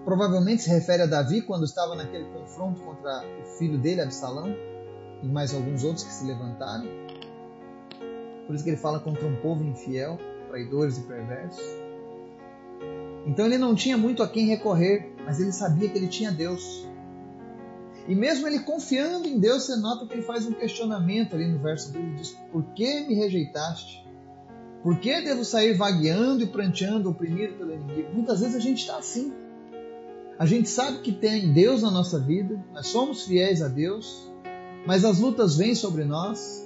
provavelmente 0.04 0.62
se 0.62 0.70
refere 0.70 1.02
a 1.02 1.06
Davi 1.06 1.42
quando 1.42 1.64
estava 1.64 1.94
naquele 1.94 2.24
confronto 2.26 2.80
contra 2.82 3.24
o 3.42 3.58
filho 3.58 3.78
dele, 3.78 4.00
Absalão, 4.00 4.54
e 5.22 5.26
mais 5.26 5.54
alguns 5.54 5.84
outros 5.84 6.04
que 6.04 6.12
se 6.12 6.26
levantaram. 6.26 7.05
Por 8.46 8.54
isso 8.54 8.64
que 8.64 8.70
ele 8.70 8.76
fala 8.76 9.00
contra 9.00 9.26
um 9.26 9.36
povo 9.36 9.64
infiel, 9.64 10.18
traidores 10.48 10.98
e 10.98 11.02
perversos. 11.02 11.64
Então 13.26 13.46
ele 13.46 13.58
não 13.58 13.74
tinha 13.74 13.96
muito 13.96 14.22
a 14.22 14.28
quem 14.28 14.46
recorrer, 14.46 15.12
mas 15.24 15.40
ele 15.40 15.52
sabia 15.52 15.88
que 15.88 15.98
ele 15.98 16.06
tinha 16.06 16.30
Deus. 16.30 16.86
E 18.08 18.14
mesmo 18.14 18.46
ele 18.46 18.60
confiando 18.60 19.26
em 19.26 19.40
Deus, 19.40 19.64
você 19.64 19.76
nota 19.76 20.06
que 20.06 20.14
ele 20.14 20.22
faz 20.22 20.46
um 20.46 20.52
questionamento 20.52 21.34
ali 21.34 21.48
no 21.48 21.58
verso 21.58 21.92
2, 21.92 22.04
ele 22.04 22.14
diz: 22.14 22.30
Por 22.52 22.62
que 22.74 23.00
me 23.00 23.14
rejeitaste? 23.14 24.06
Por 24.82 25.00
que 25.00 25.20
devo 25.20 25.44
sair 25.44 25.74
vagueando 25.74 26.44
e 26.44 26.46
pranteando, 26.46 27.10
oprimido 27.10 27.54
pelo 27.54 27.74
inimigo? 27.74 28.14
Muitas 28.14 28.40
vezes 28.40 28.54
a 28.54 28.60
gente 28.60 28.78
está 28.78 28.96
assim. 28.96 29.32
A 30.38 30.46
gente 30.46 30.68
sabe 30.68 30.98
que 30.98 31.10
tem 31.10 31.52
Deus 31.52 31.82
na 31.82 31.90
nossa 31.90 32.20
vida, 32.20 32.62
nós 32.72 32.86
somos 32.86 33.24
fiéis 33.24 33.62
a 33.62 33.68
Deus, 33.68 34.30
mas 34.86 35.04
as 35.04 35.18
lutas 35.18 35.56
vêm 35.56 35.74
sobre 35.74 36.04
nós, 36.04 36.65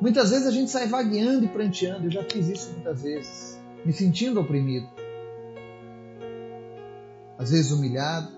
Muitas 0.00 0.30
vezes 0.30 0.46
a 0.46 0.50
gente 0.50 0.70
sai 0.70 0.86
vagueando 0.86 1.44
e 1.44 1.48
pranteando, 1.48 2.06
eu 2.06 2.10
já 2.10 2.24
fiz 2.24 2.48
isso 2.48 2.72
muitas 2.72 3.02
vezes, 3.02 3.58
me 3.84 3.92
sentindo 3.92 4.40
oprimido. 4.40 4.88
Às 7.38 7.50
vezes 7.50 7.70
humilhado, 7.70 8.32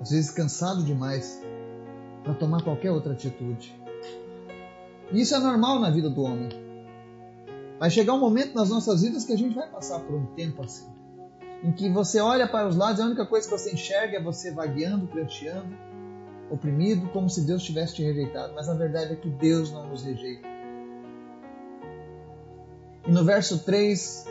às 0.00 0.10
vezes 0.10 0.30
cansado 0.30 0.84
demais 0.84 1.42
para 2.22 2.34
tomar 2.34 2.62
qualquer 2.62 2.92
outra 2.92 3.12
atitude. 3.12 3.74
E 5.12 5.20
isso 5.20 5.34
é 5.34 5.38
normal 5.38 5.80
na 5.80 5.90
vida 5.90 6.08
do 6.08 6.22
homem. 6.22 6.48
Vai 7.78 7.90
chegar 7.90 8.14
um 8.14 8.20
momento 8.20 8.54
nas 8.54 8.70
nossas 8.70 9.02
vidas 9.02 9.24
que 9.24 9.32
a 9.32 9.38
gente 9.38 9.54
vai 9.54 9.68
passar 9.68 9.98
por 10.00 10.14
um 10.14 10.26
tempo 10.26 10.62
assim, 10.62 10.88
em 11.62 11.72
que 11.72 11.90
você 11.90 12.20
olha 12.20 12.48
para 12.48 12.68
os 12.68 12.76
lados 12.76 13.00
e 13.00 13.02
a 13.02 13.06
única 13.06 13.26
coisa 13.26 13.48
que 13.48 13.56
você 13.56 13.72
enxerga 13.72 14.18
é 14.18 14.22
você 14.22 14.52
vagueando, 14.52 15.06
pranteando, 15.08 15.76
oprimido, 16.50 17.08
como 17.08 17.28
se 17.28 17.42
Deus 17.42 17.62
tivesse 17.62 17.94
te 17.94 18.02
rejeitado, 18.02 18.52
mas 18.54 18.68
a 18.68 18.74
verdade 18.74 19.12
é 19.12 19.16
que 19.16 19.28
Deus 19.28 19.72
não 19.72 19.88
nos 19.88 20.04
rejeita. 20.04 20.46
E 23.06 23.10
no 23.10 23.24
verso 23.24 23.64
3, 23.64 24.26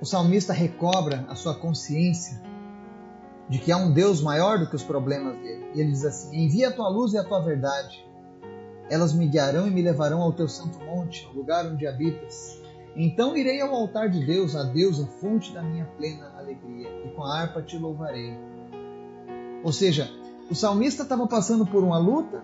o 0.00 0.04
salmista 0.06 0.52
recobra 0.52 1.24
a 1.28 1.34
sua 1.34 1.54
consciência 1.54 2.40
de 3.48 3.58
que 3.58 3.72
há 3.72 3.76
um 3.76 3.92
Deus 3.92 4.22
maior 4.22 4.58
do 4.58 4.68
que 4.68 4.76
os 4.76 4.82
problemas 4.82 5.36
dele. 5.38 5.70
E 5.74 5.80
ele 5.80 5.90
diz 5.90 6.04
assim: 6.04 6.44
Envia 6.44 6.68
a 6.68 6.72
tua 6.72 6.88
luz 6.88 7.12
e 7.12 7.18
a 7.18 7.24
tua 7.24 7.40
verdade. 7.40 8.06
Elas 8.90 9.12
me 9.12 9.26
guiarão 9.26 9.66
e 9.66 9.70
me 9.70 9.82
levarão 9.82 10.22
ao 10.22 10.32
teu 10.32 10.48
santo 10.48 10.78
monte, 10.84 11.26
ao 11.26 11.32
lugar 11.32 11.66
onde 11.66 11.86
habitas. 11.86 12.58
Então 12.96 13.36
irei 13.36 13.60
ao 13.60 13.74
altar 13.74 14.08
de 14.08 14.24
Deus, 14.24 14.56
a 14.56 14.62
Deus, 14.62 15.00
a 15.00 15.06
fonte 15.06 15.52
da 15.52 15.62
minha 15.62 15.84
plena 15.84 16.32
alegria, 16.38 16.88
e 17.04 17.10
com 17.10 17.22
a 17.22 17.38
harpa 17.38 17.62
te 17.62 17.76
louvarei. 17.76 18.34
Ou 19.62 19.72
seja, 19.72 20.10
o 20.50 20.54
salmista 20.54 21.02
estava 21.02 21.26
passando 21.26 21.66
por 21.66 21.84
uma 21.84 21.98
luta, 21.98 22.42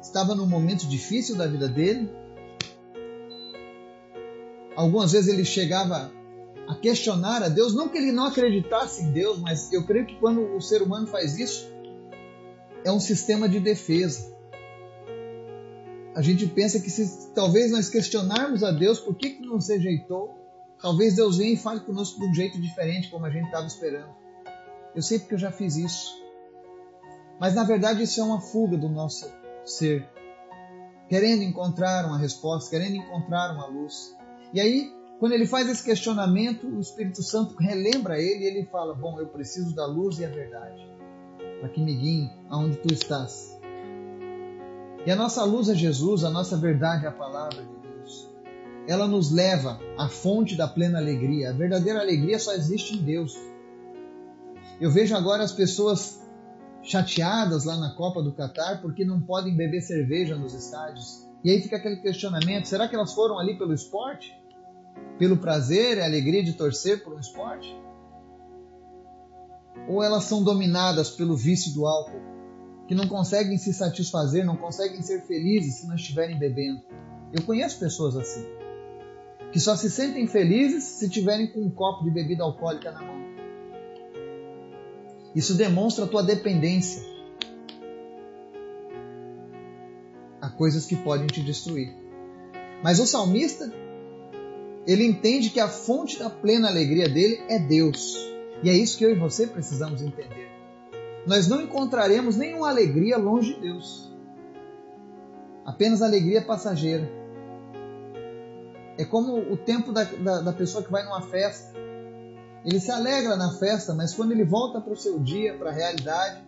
estava 0.00 0.34
num 0.34 0.46
momento 0.46 0.86
difícil 0.86 1.36
da 1.36 1.46
vida 1.46 1.68
dele. 1.68 2.10
Algumas 4.74 5.12
vezes 5.12 5.32
ele 5.32 5.44
chegava 5.44 6.10
a 6.66 6.74
questionar 6.74 7.42
a 7.42 7.48
Deus, 7.48 7.74
não 7.74 7.88
que 7.88 7.98
ele 7.98 8.10
não 8.10 8.26
acreditasse 8.26 9.02
em 9.02 9.12
Deus, 9.12 9.38
mas 9.38 9.72
eu 9.72 9.84
creio 9.84 10.06
que 10.06 10.16
quando 10.16 10.56
o 10.56 10.60
ser 10.60 10.82
humano 10.82 11.06
faz 11.06 11.38
isso, 11.38 11.70
é 12.84 12.90
um 12.90 13.00
sistema 13.00 13.48
de 13.48 13.60
defesa. 13.60 14.34
A 16.14 16.22
gente 16.22 16.46
pensa 16.46 16.80
que 16.80 16.90
se 16.90 17.32
talvez 17.34 17.70
nós 17.70 17.88
questionarmos 17.88 18.62
a 18.62 18.70
Deus 18.70 19.00
por 19.00 19.14
que, 19.14 19.30
que 19.30 19.46
não 19.46 19.60
se 19.60 19.76
rejeitou, 19.76 20.38
talvez 20.80 21.16
Deus 21.16 21.36
venha 21.36 21.52
e 21.52 21.56
fale 21.56 21.80
conosco 21.80 22.18
de 22.20 22.26
um 22.26 22.34
jeito 22.34 22.60
diferente, 22.60 23.10
como 23.10 23.26
a 23.26 23.30
gente 23.30 23.46
estava 23.46 23.66
esperando. 23.66 24.14
Eu 24.94 25.02
sei 25.02 25.18
porque 25.18 25.34
eu 25.34 25.38
já 25.38 25.50
fiz 25.50 25.76
isso. 25.76 26.23
Mas 27.40 27.54
na 27.54 27.64
verdade 27.64 28.02
isso 28.02 28.20
é 28.20 28.24
uma 28.24 28.40
fuga 28.40 28.76
do 28.76 28.88
nosso 28.88 29.30
ser, 29.64 30.08
querendo 31.08 31.42
encontrar 31.42 32.06
uma 32.06 32.18
resposta, 32.18 32.70
querendo 32.70 32.96
encontrar 32.96 33.52
uma 33.54 33.66
luz. 33.66 34.16
E 34.52 34.60
aí, 34.60 34.92
quando 35.18 35.32
ele 35.32 35.46
faz 35.46 35.68
esse 35.68 35.82
questionamento, 35.82 36.66
o 36.66 36.80
Espírito 36.80 37.22
Santo 37.22 37.56
relembra 37.56 38.20
ele 38.20 38.44
e 38.44 38.46
ele 38.46 38.66
fala: 38.66 38.94
Bom, 38.94 39.18
eu 39.18 39.26
preciso 39.26 39.74
da 39.74 39.86
luz 39.86 40.18
e 40.18 40.24
a 40.24 40.28
verdade, 40.28 40.86
para 41.60 41.68
que 41.68 41.80
me 41.80 41.94
guiem 41.94 42.30
aonde 42.48 42.76
tu 42.76 42.92
estás. 42.92 43.58
E 45.06 45.10
a 45.10 45.16
nossa 45.16 45.44
luz 45.44 45.68
é 45.68 45.74
Jesus, 45.74 46.24
a 46.24 46.30
nossa 46.30 46.56
verdade 46.56 47.04
é 47.04 47.08
a 47.08 47.12
palavra 47.12 47.62
de 47.62 47.88
Deus. 47.88 48.30
Ela 48.88 49.06
nos 49.06 49.30
leva 49.30 49.78
à 49.98 50.08
fonte 50.08 50.56
da 50.56 50.66
plena 50.66 50.98
alegria. 50.98 51.50
A 51.50 51.52
verdadeira 51.52 52.00
alegria 52.00 52.38
só 52.38 52.54
existe 52.54 52.94
em 52.96 53.02
Deus. 53.02 53.38
Eu 54.80 54.90
vejo 54.90 55.14
agora 55.14 55.42
as 55.42 55.52
pessoas 55.52 56.23
chateadas 56.84 57.64
lá 57.64 57.76
na 57.76 57.94
Copa 57.94 58.22
do 58.22 58.32
Catar 58.32 58.80
porque 58.80 59.04
não 59.04 59.20
podem 59.20 59.56
beber 59.56 59.80
cerveja 59.80 60.36
nos 60.36 60.54
estádios. 60.54 61.26
E 61.42 61.50
aí 61.50 61.60
fica 61.60 61.76
aquele 61.76 61.96
questionamento: 61.96 62.66
será 62.66 62.86
que 62.86 62.94
elas 62.94 63.12
foram 63.12 63.38
ali 63.38 63.58
pelo 63.58 63.74
esporte? 63.74 64.32
Pelo 65.18 65.36
prazer 65.36 65.98
e 65.98 66.00
a 66.00 66.04
alegria 66.04 66.42
de 66.42 66.52
torcer 66.52 67.02
por 67.02 67.14
um 67.14 67.18
esporte? 67.18 67.74
Ou 69.88 70.02
elas 70.02 70.24
são 70.24 70.42
dominadas 70.42 71.10
pelo 71.10 71.36
vício 71.36 71.74
do 71.74 71.86
álcool, 71.86 72.22
que 72.86 72.94
não 72.94 73.08
conseguem 73.08 73.58
se 73.58 73.72
satisfazer, 73.72 74.44
não 74.44 74.56
conseguem 74.56 75.02
ser 75.02 75.22
felizes 75.26 75.76
se 75.76 75.86
não 75.86 75.94
estiverem 75.94 76.38
bebendo? 76.38 76.80
Eu 77.32 77.42
conheço 77.42 77.80
pessoas 77.80 78.16
assim, 78.16 78.46
que 79.52 79.58
só 79.58 79.76
se 79.76 79.90
sentem 79.90 80.26
felizes 80.26 80.84
se 80.84 81.08
tiverem 81.08 81.52
com 81.52 81.60
um 81.60 81.70
copo 81.70 82.04
de 82.04 82.10
bebida 82.10 82.44
alcoólica 82.44 82.92
na 82.92 83.02
mão. 83.02 83.33
Isso 85.34 85.54
demonstra 85.54 86.04
a 86.04 86.08
tua 86.08 86.22
dependência 86.22 87.14
a 90.40 90.50
coisas 90.50 90.84
que 90.84 90.94
podem 90.94 91.26
te 91.26 91.40
destruir. 91.40 91.94
Mas 92.82 93.00
o 93.00 93.06
salmista, 93.06 93.72
ele 94.86 95.04
entende 95.04 95.48
que 95.48 95.58
a 95.58 95.68
fonte 95.68 96.18
da 96.18 96.28
plena 96.28 96.68
alegria 96.68 97.08
dele 97.08 97.42
é 97.48 97.58
Deus. 97.58 98.14
E 98.62 98.68
é 98.68 98.74
isso 98.74 98.98
que 98.98 99.04
eu 99.04 99.10
e 99.10 99.18
você 99.18 99.46
precisamos 99.46 100.02
entender. 100.02 100.50
Nós 101.26 101.48
não 101.48 101.62
encontraremos 101.62 102.36
nenhuma 102.36 102.68
alegria 102.68 103.16
longe 103.16 103.54
de 103.54 103.60
Deus. 103.60 104.12
Apenas 105.64 106.02
alegria 106.02 106.42
passageira. 106.42 107.10
É 108.98 109.04
como 109.04 109.38
o 109.50 109.56
tempo 109.56 109.92
da, 109.92 110.04
da, 110.04 110.40
da 110.42 110.52
pessoa 110.52 110.84
que 110.84 110.92
vai 110.92 111.02
numa 111.04 111.22
festa 111.22 111.72
Ele 112.64 112.80
se 112.80 112.90
alegra 112.90 113.36
na 113.36 113.52
festa, 113.52 113.94
mas 113.94 114.14
quando 114.14 114.32
ele 114.32 114.44
volta 114.44 114.80
para 114.80 114.92
o 114.92 114.96
seu 114.96 115.18
dia, 115.18 115.56
para 115.58 115.70
a 115.70 115.72
realidade, 115.72 116.42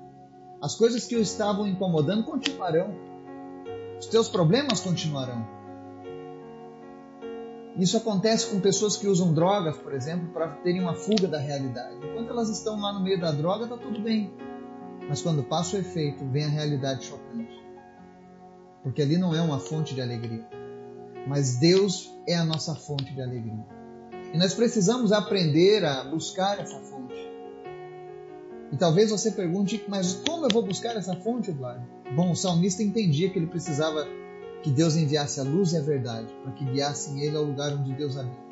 as 0.62 0.75
coisas 0.75 1.04
que 1.04 1.14
o 1.14 1.20
estavam 1.20 1.66
incomodando 1.66 2.25
continuarão. 2.25 2.94
Os 4.00 4.06
teus 4.06 4.28
problemas 4.28 4.80
continuarão. 4.80 5.46
Isso 7.78 7.99
acontece 7.99 8.46
com 8.50 8.58
pessoas 8.58 8.96
que 8.96 9.06
usam 9.06 9.35
drogas, 9.35 9.76
por 9.76 9.92
exemplo, 9.92 10.28
para 10.32 10.49
terem 10.49 10.80
uma 10.80 10.94
fuga 10.94 11.28
da 11.28 11.38
realidade. 11.38 11.96
Enquanto 11.96 12.30
elas 12.30 12.49
estão 12.49 12.80
lá 12.80 12.92
no 12.92 13.00
meio 13.00 13.20
da 13.20 13.30
droga, 13.30 13.64
está 13.64 13.76
tudo 13.76 14.00
bem. 14.00 14.32
Mas 15.08 15.20
quando 15.20 15.42
passa 15.44 15.76
o 15.76 15.80
efeito, 15.80 16.26
vem 16.30 16.46
a 16.46 16.49
realidade 16.49 17.04
chocante. 17.04 17.62
Porque 18.82 19.02
ali 19.02 19.18
não 19.18 19.35
é 19.35 19.42
uma 19.42 19.58
fonte 19.58 19.94
de 19.94 20.00
alegria. 20.00 20.49
Mas 21.28 21.58
Deus 21.58 22.11
é 22.26 22.35
a 22.35 22.44
nossa 22.44 22.75
fonte 22.75 23.12
de 23.12 23.20
alegria. 23.20 23.75
E 24.33 24.38
nós 24.38 24.54
precisamos 24.54 25.12
aprender 25.12 25.85
a 25.85 26.04
buscar 26.04 26.59
essa 26.59 26.78
fonte. 26.80 27.14
E 28.73 28.76
talvez 28.76 29.11
você 29.11 29.30
pergunte, 29.30 29.85
mas 29.88 30.14
como 30.26 30.45
eu 30.45 30.50
vou 30.50 30.62
buscar 30.62 30.97
essa 30.97 31.14
fonte, 31.16 31.50
Eduardo? 31.50 31.87
Bom, 32.14 32.33
o 32.33 32.37
salmista 32.37 32.83
entendia 32.83 33.30
que 33.30 33.38
ele 33.38 33.47
precisava 33.47 34.06
que 34.62 34.71
Deus 34.71 34.97
enviasse 34.97 35.38
a 35.38 35.45
luz 35.45 35.73
e 35.73 35.76
a 35.76 35.80
verdade, 35.80 36.33
para 36.42 36.52
que 36.52 36.64
guiassem 36.64 37.21
ele 37.21 37.37
ao 37.37 37.45
lugar 37.45 37.73
onde 37.73 37.95
Deus 37.95 38.16
habita. 38.16 38.47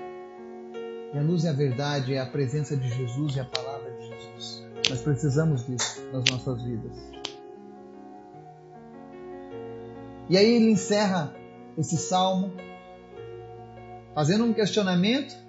E 1.13 1.19
a 1.19 1.23
luz 1.23 1.45
e 1.45 1.49
a 1.49 1.53
verdade 1.53 2.15
é 2.15 2.21
a 2.21 2.27
presença 2.27 2.77
de 2.77 2.89
Jesus 2.89 3.37
e 3.37 3.41
a 3.41 3.45
palavra 3.45 3.91
de 3.93 4.07
Jesus. 4.07 4.65
Nós 4.89 5.01
precisamos 5.01 5.67
disso 5.67 6.03
nas 6.13 6.25
nossas 6.31 6.63
vidas. 6.63 6.97
E 10.29 10.37
aí 10.37 10.55
ele 10.55 10.71
encerra 10.71 11.35
esse 11.77 11.97
salmo 11.97 12.53
fazendo 14.15 14.45
um 14.45 14.53
questionamento 14.53 15.44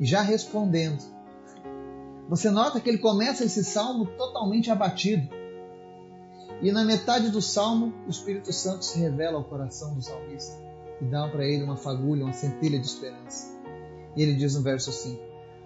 já 0.00 0.22
respondendo. 0.22 1.02
Você 2.28 2.50
nota 2.50 2.80
que 2.80 2.88
ele 2.88 2.98
começa 2.98 3.44
esse 3.44 3.64
salmo 3.64 4.06
totalmente 4.06 4.70
abatido. 4.70 5.28
E 6.60 6.70
na 6.72 6.84
metade 6.84 7.30
do 7.30 7.40
salmo, 7.40 7.94
o 8.06 8.10
Espírito 8.10 8.52
Santo 8.52 8.84
se 8.84 8.98
revela 8.98 9.38
ao 9.38 9.44
coração 9.44 9.94
do 9.94 10.02
salmista 10.02 10.56
e 11.00 11.04
dá 11.04 11.28
para 11.28 11.44
ele 11.44 11.62
uma 11.62 11.76
fagulha, 11.76 12.24
uma 12.24 12.32
centelha 12.32 12.78
de 12.78 12.86
esperança. 12.86 13.56
E 14.16 14.22
ele 14.22 14.34
diz 14.34 14.54
no 14.54 14.62
verso 14.62 14.92
5: 14.92 15.22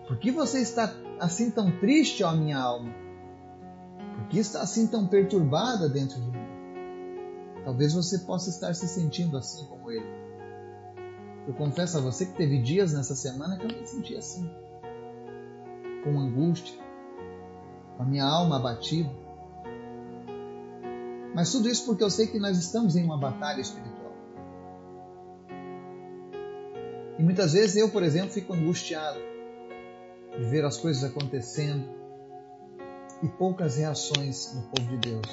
Por 0.06 0.18
que 0.18 0.30
você 0.30 0.60
está 0.60 0.94
assim 1.18 1.50
tão 1.50 1.70
triste, 1.78 2.22
ó 2.22 2.32
minha 2.32 2.58
alma? 2.58 2.92
Por 4.16 4.28
que 4.28 4.38
está 4.38 4.60
assim 4.60 4.86
tão 4.86 5.06
perturbada 5.06 5.88
dentro 5.88 6.20
de 6.20 6.30
mim? 6.30 6.42
Talvez 7.64 7.94
você 7.94 8.18
possa 8.20 8.50
estar 8.50 8.74
se 8.74 8.86
sentindo 8.86 9.36
assim 9.36 9.64
como 9.66 9.90
ele. 9.90 10.21
Eu 11.46 11.54
confesso 11.54 11.98
a 11.98 12.00
você 12.00 12.26
que 12.26 12.36
teve 12.36 12.58
dias 12.58 12.92
nessa 12.92 13.14
semana 13.14 13.56
que 13.56 13.64
eu 13.64 13.80
me 13.80 13.86
senti 13.86 14.16
assim, 14.16 14.48
com 16.04 16.18
angústia, 16.18 16.78
com 17.96 18.02
a 18.04 18.06
minha 18.06 18.24
alma 18.24 18.56
abatida 18.56 19.10
mas 21.34 21.50
tudo 21.50 21.68
isso 21.68 21.86
porque 21.86 22.04
eu 22.04 22.10
sei 22.10 22.26
que 22.26 22.38
nós 22.38 22.58
estamos 22.58 22.94
em 22.94 23.04
uma 23.04 23.16
batalha 23.16 23.60
espiritual. 23.60 24.12
E 27.18 27.22
muitas 27.22 27.52
vezes 27.52 27.76
eu, 27.76 27.90
por 27.90 28.02
exemplo, 28.02 28.30
fico 28.30 28.52
angustiado 28.52 29.18
de 30.36 30.44
ver 30.44 30.64
as 30.64 30.76
coisas 30.76 31.04
acontecendo 31.04 31.88
e 33.22 33.28
poucas 33.28 33.76
reações 33.76 34.54
no 34.54 34.62
povo 34.62 34.88
de 34.88 34.96
Deus 34.98 35.26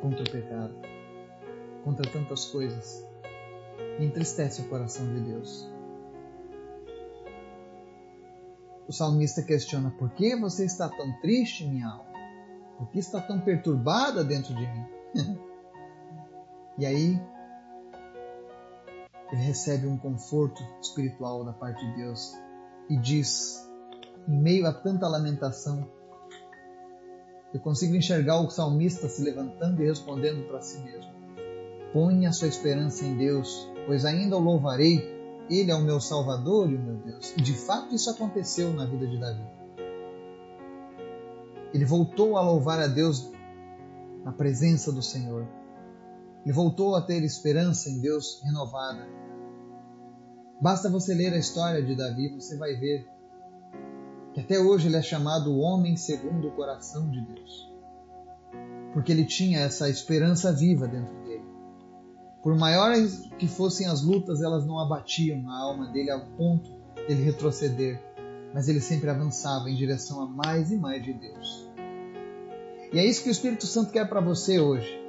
contra 0.00 0.22
o 0.22 0.30
pecado, 0.30 0.74
contra 1.82 2.10
tantas 2.10 2.46
coisas. 2.46 3.06
Entristece 3.98 4.62
o 4.62 4.68
coração 4.68 5.06
de 5.06 5.20
Deus. 5.20 5.68
O 8.86 8.92
salmista 8.92 9.42
questiona: 9.42 9.90
Por 9.92 10.10
que 10.10 10.36
você 10.36 10.64
está 10.64 10.88
tão 10.88 11.12
triste, 11.20 11.66
minha 11.66 11.88
alma? 11.88 12.12
Por 12.78 12.88
que 12.90 12.98
está 12.98 13.20
tão 13.20 13.40
perturbada 13.40 14.24
dentro 14.24 14.54
de 14.54 14.66
mim? 14.66 14.86
e 16.78 16.86
aí 16.86 17.20
ele 19.32 19.42
recebe 19.42 19.86
um 19.86 19.96
conforto 19.96 20.62
espiritual 20.80 21.44
da 21.44 21.52
parte 21.52 21.84
de 21.84 21.96
Deus 21.96 22.34
e 22.88 22.96
diz, 22.96 23.68
em 24.28 24.38
meio 24.38 24.66
a 24.66 24.72
tanta 24.72 25.08
lamentação, 25.08 25.88
eu 27.52 27.60
consigo 27.60 27.94
enxergar 27.94 28.40
o 28.40 28.50
salmista 28.50 29.08
se 29.08 29.22
levantando 29.22 29.82
e 29.82 29.86
respondendo 29.86 30.46
para 30.48 30.60
si 30.60 30.78
mesmo: 30.80 31.13
Põe 31.94 32.26
a 32.26 32.32
sua 32.32 32.48
esperança 32.48 33.04
em 33.04 33.16
Deus, 33.16 33.70
pois 33.86 34.04
ainda 34.04 34.36
o 34.36 34.40
louvarei. 34.40 35.14
Ele 35.48 35.70
é 35.70 35.74
o 35.76 35.80
meu 35.80 36.00
Salvador 36.00 36.68
e 36.68 36.74
o 36.74 36.80
meu 36.80 36.96
Deus. 36.96 37.32
E 37.36 37.40
de 37.40 37.52
fato 37.54 37.94
isso 37.94 38.10
aconteceu 38.10 38.72
na 38.72 38.84
vida 38.84 39.06
de 39.06 39.16
Davi. 39.16 39.44
Ele 41.72 41.84
voltou 41.84 42.36
a 42.36 42.42
louvar 42.42 42.80
a 42.80 42.88
Deus 42.88 43.30
na 44.24 44.32
presença 44.32 44.90
do 44.90 45.02
Senhor. 45.02 45.46
Ele 46.44 46.52
voltou 46.52 46.96
a 46.96 47.00
ter 47.00 47.22
esperança 47.22 47.88
em 47.88 48.00
Deus 48.00 48.42
renovada. 48.42 49.06
Basta 50.60 50.90
você 50.90 51.14
ler 51.14 51.32
a 51.32 51.38
história 51.38 51.80
de 51.80 51.94
Davi, 51.94 52.34
você 52.34 52.56
vai 52.56 52.74
ver 52.74 53.06
que 54.32 54.40
até 54.40 54.58
hoje 54.58 54.88
ele 54.88 54.96
é 54.96 55.02
chamado 55.02 55.52
o 55.52 55.58
homem 55.58 55.96
segundo 55.96 56.48
o 56.48 56.52
coração 56.56 57.08
de 57.08 57.20
Deus. 57.20 57.72
Porque 58.92 59.12
ele 59.12 59.24
tinha 59.24 59.60
essa 59.60 59.88
esperança 59.88 60.52
viva 60.52 60.88
dentro 60.88 61.14
dele. 61.22 61.23
Por 62.44 62.54
maiores 62.54 63.26
que 63.38 63.48
fossem 63.48 63.86
as 63.86 64.02
lutas, 64.02 64.42
elas 64.42 64.66
não 64.66 64.78
abatiam 64.78 65.48
a 65.48 65.58
alma 65.62 65.86
dele 65.86 66.10
ao 66.10 66.26
ponto 66.36 66.70
dele 67.08 67.24
retroceder, 67.24 67.98
mas 68.52 68.68
ele 68.68 68.82
sempre 68.82 69.08
avançava 69.08 69.70
em 69.70 69.74
direção 69.74 70.20
a 70.20 70.26
mais 70.26 70.70
e 70.70 70.76
mais 70.76 71.02
de 71.02 71.14
Deus. 71.14 71.70
E 72.92 72.98
é 72.98 73.04
isso 73.06 73.22
que 73.22 73.30
o 73.30 73.32
Espírito 73.32 73.66
Santo 73.66 73.90
quer 73.90 74.06
para 74.06 74.20
você 74.20 74.60
hoje. 74.60 75.02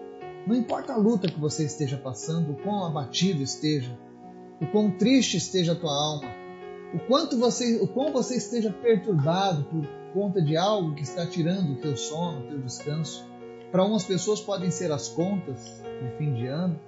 Não 0.48 0.56
importa 0.56 0.94
a 0.94 0.98
luta 0.98 1.28
que 1.28 1.38
você 1.38 1.66
esteja 1.66 1.98
passando, 1.98 2.54
o 2.54 2.64
quão 2.64 2.86
abatido 2.86 3.44
esteja, 3.44 4.00
o 4.62 4.68
quão 4.68 4.92
triste 4.92 5.36
esteja 5.36 5.74
a 5.74 5.76
tua 5.76 5.92
alma, 5.92 6.30
o 6.94 7.00
quanto 7.00 7.38
você, 7.38 7.82
o 7.82 7.88
quão 7.90 8.14
você 8.14 8.38
esteja 8.38 8.72
perturbado 8.72 9.66
por 9.66 9.86
conta 10.14 10.42
de 10.42 10.56
algo 10.56 10.96
que 10.96 11.04
está 11.04 11.26
tirando 11.26 11.74
o 11.74 11.82
teu 11.82 11.98
sono, 11.98 12.46
o 12.46 12.48
teu 12.48 12.62
descanso. 12.62 13.26
Para 13.74 13.84
umas 13.84 14.06
pessoas 14.06 14.40
podem 14.40 14.72
ser 14.72 14.90
as 14.90 15.10
contas 15.10 15.84
de 16.02 16.18
fim 16.18 16.34
de 16.34 16.48
ano, 16.48 16.80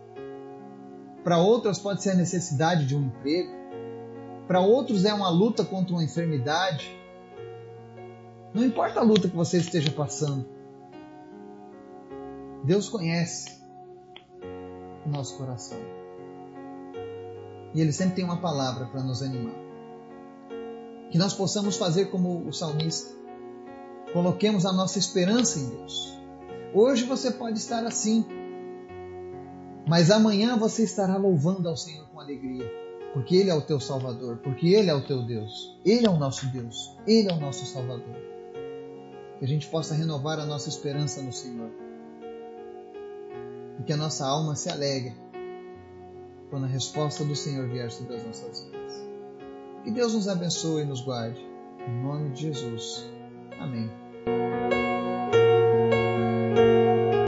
para 1.28 1.40
outras 1.40 1.78
pode 1.78 2.02
ser 2.02 2.12
a 2.12 2.16
necessidade 2.16 2.86
de 2.86 2.96
um 2.96 3.08
emprego, 3.08 3.52
para 4.48 4.62
outros 4.62 5.04
é 5.04 5.14
uma 5.14 5.28
luta 5.30 5.66
contra 5.66 5.94
uma 5.94 6.02
enfermidade. 6.02 6.90
Não 8.54 8.64
importa 8.64 9.02
a 9.02 9.04
luta 9.04 9.28
que 9.28 9.36
você 9.36 9.58
esteja 9.58 9.92
passando, 9.92 10.48
Deus 12.64 12.88
conhece 12.88 13.62
o 15.06 15.10
nosso 15.10 15.38
coração. 15.38 15.78
E 17.76 17.82
Ele 17.82 17.92
sempre 17.92 18.16
tem 18.16 18.24
uma 18.24 18.40
palavra 18.40 18.86
para 18.86 19.04
nos 19.04 19.22
animar. 19.22 19.56
Que 21.12 21.18
nós 21.18 21.34
possamos 21.34 21.76
fazer 21.76 22.06
como 22.06 22.48
o 22.48 22.54
salmista. 22.54 23.14
Coloquemos 24.14 24.66
a 24.66 24.72
nossa 24.72 24.98
esperança 24.98 25.60
em 25.60 25.68
Deus. 25.72 26.18
Hoje 26.74 27.04
você 27.04 27.32
pode 27.32 27.58
estar 27.58 27.84
assim, 27.86 28.26
mas 29.88 30.12
amanhã 30.12 30.58
você 30.58 30.84
estará 30.84 31.16
louvando 31.18 31.70
ao 31.70 31.78
Senhor 31.78 32.08
com 32.10 32.20
alegria, 32.20 32.70
porque 33.14 33.36
Ele 33.36 33.50
é 33.50 33.54
o 33.54 33.62
teu 33.62 33.80
Salvador, 33.80 34.38
porque 34.38 34.68
Ele 34.68 34.90
é 34.90 34.94
o 34.94 35.06
teu 35.06 35.26
Deus, 35.26 35.80
Ele 35.86 36.06
é 36.06 36.10
o 36.10 36.18
nosso 36.18 36.46
Deus, 36.48 36.96
Ele 37.08 37.30
é 37.30 37.34
o 37.34 37.40
nosso 37.40 37.66
Salvador. 37.66 38.16
Que 39.40 39.46
a 39.46 39.48
gente 39.48 39.68
possa 39.68 39.96
renovar 39.96 40.40
a 40.40 40.46
nossa 40.46 40.68
esperança 40.68 41.22
no 41.22 41.32
Senhor 41.32 41.72
e 43.80 43.84
que 43.84 43.94
a 43.94 43.98
nossa 43.98 44.26
alma 44.26 44.56
se 44.56 44.70
alegre 44.70 45.16
quando 46.50 46.66
a 46.66 46.70
resposta 46.70 47.24
do 47.24 47.36
Senhor 47.36 47.68
vier 47.70 47.92
sobre 47.92 48.16
as 48.16 48.26
nossas 48.26 48.64
vidas. 48.64 49.08
Que 49.84 49.92
Deus 49.92 50.14
nos 50.14 50.28
abençoe 50.28 50.82
e 50.82 50.86
nos 50.86 51.02
guarde. 51.02 51.40
Em 51.88 52.04
nome 52.04 52.30
de 52.32 52.42
Jesus. 52.42 53.10
Amém. 53.60 54.07